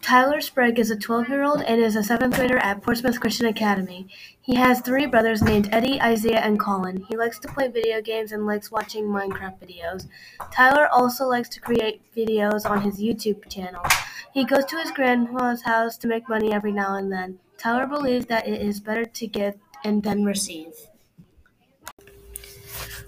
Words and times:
Tyler 0.00 0.40
Sprague 0.40 0.78
is 0.78 0.90
a 0.90 0.96
twelve-year-old 0.96 1.62
and 1.62 1.80
is 1.80 1.96
a 1.96 2.02
seventh 2.02 2.36
grader 2.36 2.58
at 2.58 2.82
Portsmouth 2.82 3.20
Christian 3.20 3.46
Academy. 3.46 4.08
He 4.40 4.54
has 4.56 4.80
three 4.80 5.06
brothers 5.06 5.42
named 5.42 5.68
Eddie, 5.72 6.00
Isaiah, 6.00 6.40
and 6.40 6.58
Colin. 6.58 7.04
He 7.08 7.16
likes 7.16 7.38
to 7.40 7.48
play 7.48 7.68
video 7.68 8.00
games 8.00 8.32
and 8.32 8.46
likes 8.46 8.70
watching 8.70 9.04
Minecraft 9.04 9.60
videos. 9.60 10.08
Tyler 10.52 10.88
also 10.88 11.26
likes 11.26 11.48
to 11.50 11.60
create 11.60 12.02
videos 12.16 12.68
on 12.68 12.82
his 12.82 13.00
YouTube 13.00 13.48
channel. 13.48 13.84
He 14.32 14.44
goes 14.44 14.64
to 14.66 14.78
his 14.78 14.90
grandma's 14.90 15.62
house 15.62 15.96
to 15.98 16.08
make 16.08 16.28
money 16.28 16.52
every 16.52 16.72
now 16.72 16.96
and 16.96 17.12
then. 17.12 17.38
Tyler 17.58 17.86
believes 17.86 18.26
that 18.26 18.48
it 18.48 18.60
is 18.60 18.80
better 18.80 19.04
to 19.04 19.26
give 19.26 19.54
and 19.84 20.02
then 20.02 20.24
receive. 20.24 20.74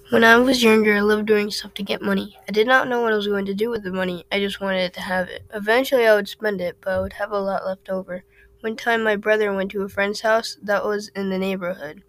When 0.09 0.23
I 0.23 0.37
was 0.37 0.61
younger, 0.61 0.95
I 0.95 0.99
loved 1.01 1.25
doing 1.25 1.49
stuff 1.49 1.73
to 1.73 1.83
get 1.83 1.99
money. 1.99 2.37
I 2.47 2.51
did 2.51 2.67
not 2.67 2.87
know 2.87 3.01
what 3.01 3.11
I 3.11 3.15
was 3.15 3.25
going 3.27 3.45
to 3.45 3.55
do 3.55 3.71
with 3.71 3.83
the 3.83 3.91
money, 3.91 4.23
I 4.31 4.39
just 4.39 4.61
wanted 4.61 4.93
to 4.93 5.01
have 5.01 5.29
it. 5.29 5.43
Eventually, 5.51 6.05
I 6.05 6.13
would 6.13 6.29
spend 6.29 6.61
it, 6.61 6.77
but 6.79 6.93
I 6.93 7.01
would 7.01 7.13
have 7.13 7.31
a 7.31 7.39
lot 7.39 7.65
left 7.65 7.89
over. 7.89 8.23
One 8.61 8.75
time, 8.75 9.03
my 9.03 9.15
brother 9.15 9.51
went 9.51 9.71
to 9.71 9.81
a 9.81 9.89
friend's 9.89 10.21
house 10.21 10.57
that 10.61 10.85
was 10.85 11.07
in 11.15 11.31
the 11.31 11.39
neighborhood, 11.39 12.03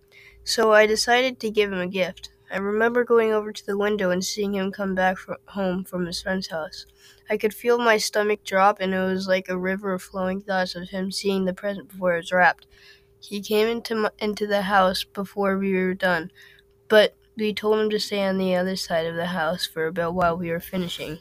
so 0.45 0.75
I 0.75 0.85
decided 0.85 1.41
to 1.41 1.51
give 1.51 1.73
him 1.73 1.81
a 1.81 1.87
gift. 1.87 2.29
I 2.51 2.59
remember 2.59 3.03
going 3.03 3.33
over 3.33 3.51
to 3.51 3.67
the 3.67 3.79
window 3.79 4.11
and 4.11 4.23
seeing 4.23 4.55
him 4.55 4.73
come 4.73 4.95
back 4.95 5.17
home 5.47 5.83
from 5.83 6.05
his 6.05 6.21
friend's 6.21 6.49
house. 6.49 6.85
I 7.31 7.39
could 7.39 7.55
feel 7.55 7.79
my 7.79 7.97
stomach 7.97 8.45
drop, 8.45 8.79
and 8.79 8.93
it 8.93 9.01
was 9.01 9.27
like 9.27 9.49
a 9.49 9.57
river 9.59 9.95
of 9.95 10.03
flowing 10.03 10.43
thoughts 10.43 10.75
of 10.77 10.91
him 10.91 11.11
seeing 11.11 11.47
the 11.47 11.55
present 11.55 11.89
before 11.89 12.13
it 12.15 12.19
was 12.19 12.33
wrapped. 12.33 12.67
He 13.21 13.41
came 13.41 13.69
into 13.69 14.13
into 14.19 14.47
the 14.47 14.63
house 14.63 15.03
before 15.03 15.57
we 15.57 15.73
were 15.73 15.95
done, 15.95 16.31
but 16.89 17.16
we 17.37 17.53
told 17.53 17.79
him 17.79 17.91
to 17.91 18.01
stay 18.01 18.23
on 18.23 18.39
the 18.39 18.55
other 18.55 18.77
side 18.77 19.07
of 19.07 19.15
the 19.15 19.27
house 19.27 19.67
for 19.67 19.87
a 19.87 19.93
bit 19.93 20.15
while 20.15 20.37
we 20.37 20.51
were 20.51 20.61
finishing. 20.61 21.19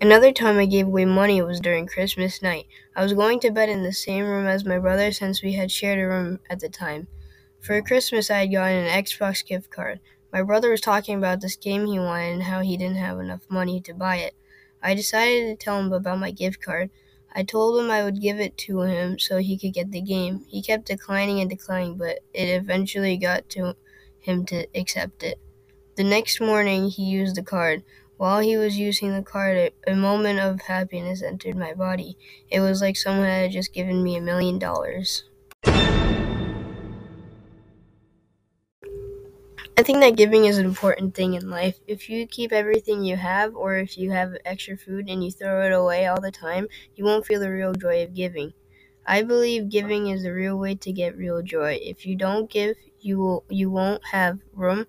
Another 0.00 0.30
time 0.30 0.58
I 0.58 0.66
gave 0.66 0.86
away 0.86 1.04
money 1.04 1.42
was 1.42 1.58
during 1.58 1.88
Christmas 1.88 2.40
night. 2.40 2.66
I 2.94 3.02
was 3.02 3.12
going 3.12 3.40
to 3.40 3.50
bed 3.50 3.68
in 3.68 3.82
the 3.82 3.92
same 3.92 4.24
room 4.24 4.46
as 4.46 4.64
my 4.64 4.78
brother 4.78 5.10
since 5.10 5.42
we 5.42 5.54
had 5.54 5.72
shared 5.72 5.98
a 5.98 6.06
room 6.06 6.38
at 6.48 6.60
the 6.60 6.68
time. 6.68 7.08
For 7.60 7.82
Christmas, 7.82 8.30
I 8.30 8.38
had 8.40 8.52
gotten 8.52 8.84
an 8.84 9.04
Xbox 9.04 9.44
gift 9.44 9.70
card. 9.70 9.98
My 10.32 10.42
brother 10.42 10.70
was 10.70 10.80
talking 10.80 11.18
about 11.18 11.40
this 11.40 11.56
game 11.56 11.86
he 11.86 11.98
wanted 11.98 12.34
and 12.34 12.42
how 12.44 12.60
he 12.60 12.76
didn't 12.76 12.98
have 12.98 13.18
enough 13.18 13.40
money 13.50 13.80
to 13.80 13.92
buy 13.94 14.16
it. 14.18 14.34
I 14.80 14.94
decided 14.94 15.46
to 15.46 15.64
tell 15.64 15.80
him 15.80 15.92
about 15.92 16.20
my 16.20 16.30
gift 16.30 16.62
card. 16.62 16.90
I 17.34 17.42
told 17.42 17.80
him 17.80 17.90
I 17.90 18.04
would 18.04 18.20
give 18.20 18.38
it 18.38 18.56
to 18.58 18.82
him 18.82 19.18
so 19.18 19.38
he 19.38 19.58
could 19.58 19.74
get 19.74 19.90
the 19.90 20.00
game. 20.00 20.44
He 20.46 20.62
kept 20.62 20.86
declining 20.86 21.40
and 21.40 21.50
declining, 21.50 21.96
but 21.96 22.20
it 22.32 22.44
eventually 22.44 23.16
got 23.16 23.48
to 23.50 23.74
him 24.28 24.44
to 24.46 24.66
accept 24.74 25.22
it. 25.22 25.40
The 25.96 26.04
next 26.04 26.40
morning, 26.40 26.88
he 26.90 27.04
used 27.04 27.36
the 27.36 27.42
card. 27.42 27.82
While 28.18 28.40
he 28.40 28.56
was 28.56 28.78
using 28.78 29.14
the 29.14 29.22
card, 29.22 29.72
a 29.86 29.94
moment 29.96 30.40
of 30.40 30.60
happiness 30.62 31.22
entered 31.22 31.56
my 31.56 31.74
body. 31.74 32.16
It 32.50 32.60
was 32.60 32.80
like 32.80 32.96
someone 32.96 33.26
had 33.28 33.52
just 33.52 33.72
given 33.72 34.02
me 34.02 34.16
a 34.16 34.20
million 34.20 34.58
dollars. 34.58 35.24
I 39.78 39.82
think 39.82 40.00
that 40.00 40.16
giving 40.16 40.44
is 40.44 40.58
an 40.58 40.66
important 40.66 41.14
thing 41.14 41.32
in 41.34 41.48
life. 41.48 41.78
If 41.86 42.10
you 42.10 42.26
keep 42.26 42.52
everything 42.52 43.02
you 43.02 43.16
have, 43.16 43.54
or 43.56 43.76
if 43.76 43.96
you 43.96 44.10
have 44.10 44.36
extra 44.44 44.76
food 44.76 45.08
and 45.08 45.24
you 45.24 45.30
throw 45.30 45.64
it 45.64 45.72
away 45.72 46.06
all 46.06 46.20
the 46.20 46.30
time, 46.30 46.68
you 46.96 47.04
won't 47.04 47.24
feel 47.24 47.40
the 47.40 47.50
real 47.50 47.72
joy 47.72 48.02
of 48.02 48.12
giving. 48.14 48.52
I 49.08 49.24
believe 49.24 49.70
giving 49.70 50.08
is 50.08 50.22
the 50.22 50.32
real 50.32 50.58
way 50.58 50.76
to 50.76 50.92
get 50.92 51.16
real 51.18 51.42
joy. 51.42 51.80
If 51.82 52.06
you 52.06 52.16
don't 52.16 52.50
give, 52.50 52.76
you 53.00 53.18
will 53.18 53.44
you 53.50 53.70
won't 53.70 54.04
have 54.12 54.40
room 54.54 54.86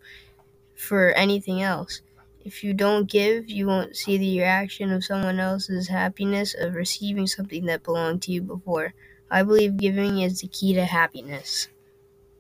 for 0.76 1.12
anything 1.14 1.62
else. 1.62 2.02
If 2.46 2.64
you 2.64 2.74
don't 2.74 3.10
give, 3.10 3.50
you 3.50 3.68
won't 3.68 3.96
see 3.98 4.18
the 4.18 4.40
reaction 4.40 4.92
of 4.92 5.06
someone 5.06 5.40
else's 5.40 5.90
happiness 5.90 6.56
of 6.58 6.76
receiving 6.76 7.28
something 7.28 7.66
that 7.68 7.84
belonged 7.84 8.22
to 8.24 8.32
you 8.34 8.42
before. 8.42 8.94
I 9.32 9.44
believe 9.44 9.78
giving 9.78 10.20
is 10.20 10.42
the 10.42 10.48
key 10.48 10.74
to 10.76 10.86
happiness. 10.86 11.70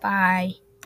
Bye. 0.02 0.55